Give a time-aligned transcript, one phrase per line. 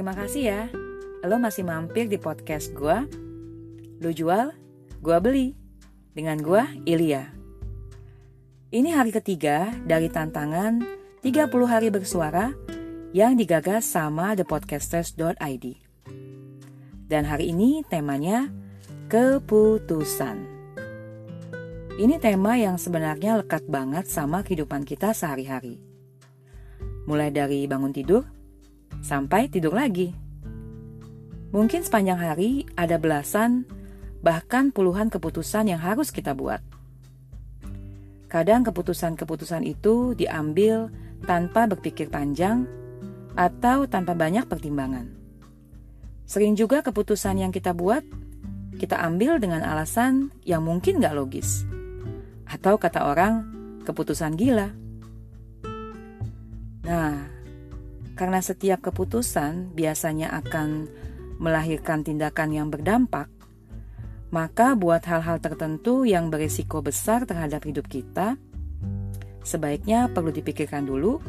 [0.00, 0.62] Makasih ya,
[1.28, 2.96] lo masih mampir di podcast gue.
[4.00, 4.56] Lo jual,
[5.04, 5.52] gue beli.
[6.16, 7.28] Dengan gue, Ilya.
[8.72, 10.80] Ini hari ketiga dari tantangan
[11.20, 12.56] 30 hari bersuara
[13.12, 15.66] yang digagas sama thepodcasters.id.
[17.04, 18.48] Dan hari ini temanya
[19.12, 20.48] keputusan.
[22.00, 25.76] Ini tema yang sebenarnya lekat banget sama kehidupan kita sehari-hari.
[27.04, 28.24] Mulai dari bangun tidur,
[29.02, 30.14] sampai tidur lagi.
[31.52, 33.68] Mungkin sepanjang hari ada belasan,
[34.24, 36.64] bahkan puluhan keputusan yang harus kita buat.
[38.32, 40.88] Kadang keputusan-keputusan itu diambil
[41.28, 42.64] tanpa berpikir panjang
[43.36, 45.12] atau tanpa banyak pertimbangan.
[46.24, 48.00] Sering juga keputusan yang kita buat,
[48.80, 51.68] kita ambil dengan alasan yang mungkin gak logis.
[52.48, 53.44] Atau kata orang,
[53.84, 54.72] keputusan gila.
[56.88, 57.31] Nah,
[58.12, 60.88] karena setiap keputusan biasanya akan
[61.40, 63.26] melahirkan tindakan yang berdampak,
[64.32, 68.40] maka buat hal-hal tertentu yang berisiko besar terhadap hidup kita,
[69.44, 71.20] sebaiknya perlu dipikirkan dulu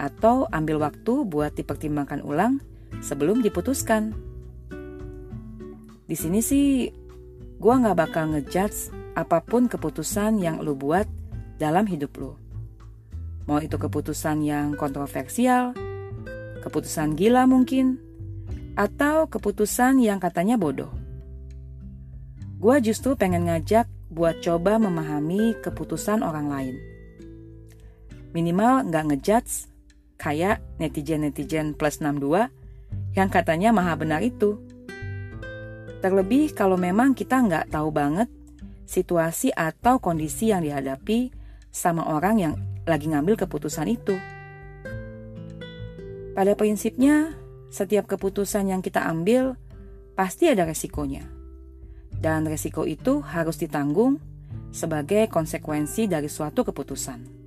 [0.00, 2.62] atau ambil waktu buat dipertimbangkan ulang
[3.04, 4.16] sebelum diputuskan.
[6.08, 6.88] Di sini sih,
[7.60, 11.04] gue gak bakal ngejudge apa pun keputusan yang lo buat
[11.60, 12.32] dalam hidup lo.
[13.44, 15.76] Mau itu keputusan yang kontroversial,
[16.60, 18.00] keputusan gila mungkin,
[18.78, 20.92] atau keputusan yang katanya bodoh.
[22.60, 26.76] Gue justru pengen ngajak buat coba memahami keputusan orang lain.
[28.36, 29.70] Minimal nggak ngejudge
[30.20, 32.52] kayak netizen-netizen plus 62
[33.16, 34.60] yang katanya maha benar itu.
[36.04, 38.28] Terlebih kalau memang kita nggak tahu banget
[38.84, 41.30] situasi atau kondisi yang dihadapi
[41.70, 44.18] sama orang yang lagi ngambil keputusan itu.
[46.30, 47.34] Pada prinsipnya,
[47.70, 49.58] setiap keputusan yang kita ambil
[50.14, 51.26] pasti ada resikonya.
[52.10, 54.18] Dan resiko itu harus ditanggung
[54.70, 57.42] sebagai konsekuensi dari suatu keputusan.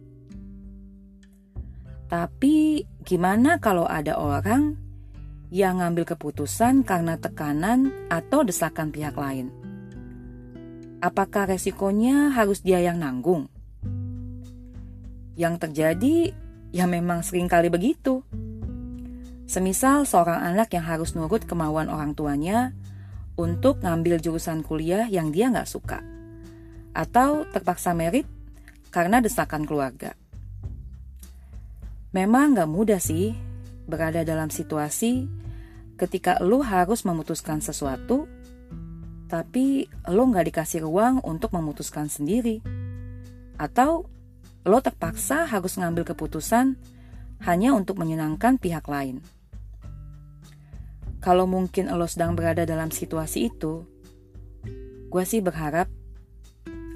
[2.12, 4.76] Tapi gimana kalau ada orang
[5.54, 9.54] yang ngambil keputusan karena tekanan atau desakan pihak lain?
[11.04, 13.52] Apakah resikonya harus dia yang nanggung?
[15.36, 16.16] Yang terjadi
[16.74, 18.26] ya memang sering kali begitu.
[19.44, 22.72] Semisal seorang anak yang harus nurut kemauan orang tuanya
[23.36, 26.00] untuk ngambil jurusan kuliah yang dia nggak suka.
[26.96, 28.30] Atau terpaksa merit
[28.94, 30.14] karena desakan keluarga.
[32.14, 33.34] Memang nggak mudah sih
[33.90, 35.26] berada dalam situasi
[35.98, 38.30] ketika lo harus memutuskan sesuatu,
[39.28, 42.62] tapi lo nggak dikasih ruang untuk memutuskan sendiri.
[43.58, 44.06] Atau
[44.64, 46.78] lo terpaksa harus ngambil keputusan
[47.44, 49.20] hanya untuk menyenangkan pihak lain.
[51.24, 53.88] Kalau mungkin lo sedang berada dalam situasi itu,
[55.08, 55.88] gue sih berharap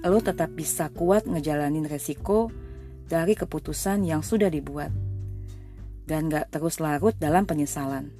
[0.04, 2.52] lo tetap bisa kuat ngejalanin resiko
[3.08, 4.92] dari keputusan yang sudah dibuat
[6.08, 8.12] dan gak terus larut dalam penyesalan.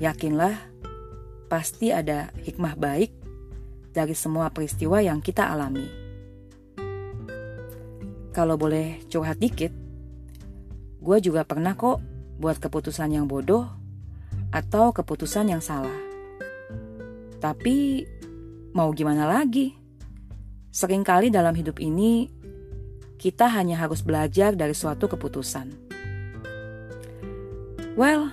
[0.00, 0.56] Yakinlah,
[1.52, 3.12] pasti ada hikmah baik
[3.92, 5.84] dari semua peristiwa yang kita alami.
[8.32, 9.81] Kalau boleh curhat dikit,
[11.02, 11.98] gue juga pernah kok
[12.38, 13.66] buat keputusan yang bodoh
[14.54, 15.98] atau keputusan yang salah.
[17.42, 18.06] Tapi
[18.70, 19.74] mau gimana lagi?
[20.70, 22.30] Seringkali dalam hidup ini
[23.18, 25.74] kita hanya harus belajar dari suatu keputusan.
[27.98, 28.32] Well,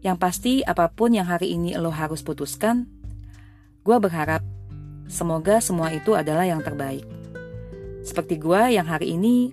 [0.00, 2.86] yang pasti apa pun yang hari ini lo harus putuskan,
[3.82, 4.40] gue berharap
[5.10, 7.04] semoga semua itu adalah yang terbaik.
[8.06, 9.52] Seperti gue yang hari ini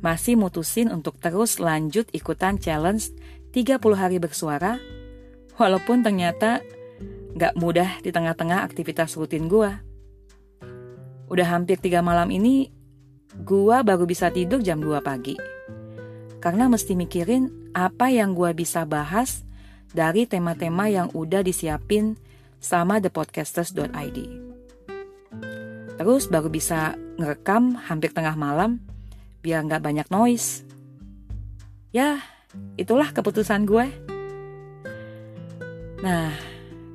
[0.00, 3.12] masih mutusin untuk terus lanjut ikutan challenge
[3.52, 4.80] 30 hari bersuara
[5.60, 6.64] Walaupun ternyata
[7.36, 9.68] gak mudah di tengah-tengah aktivitas rutin gue.
[11.28, 12.72] Udah hampir tiga malam ini,
[13.36, 15.36] gue baru bisa tidur jam 2 pagi.
[16.40, 19.44] Karena mesti mikirin apa yang gue bisa bahas
[19.92, 22.16] dari tema-tema yang udah disiapin
[22.56, 24.18] sama thepodcasters.id.
[26.00, 28.80] Terus baru bisa ngerekam hampir tengah malam
[29.40, 30.64] biar nggak banyak noise.
[31.90, 32.22] Ya,
[32.78, 33.86] itulah keputusan gue.
[36.00, 36.32] Nah,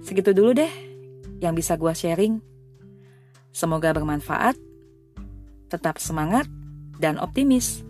[0.02, 0.72] segitu dulu deh
[1.44, 2.42] yang bisa gue sharing.
[3.56, 4.58] Semoga bermanfaat,
[5.70, 6.50] tetap semangat,
[7.00, 7.84] dan optimis.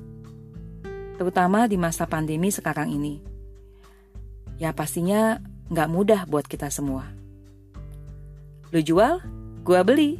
[1.15, 3.23] Terutama di masa pandemi sekarang ini.
[4.59, 5.39] Ya pastinya
[5.71, 7.07] nggak mudah buat kita semua.
[8.73, 9.23] Lu jual,
[9.63, 10.11] gue beli.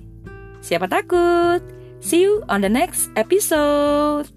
[0.64, 1.62] Siapa takut?
[2.00, 4.35] See you on the next episode.